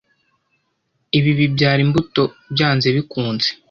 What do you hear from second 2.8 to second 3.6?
bikunze,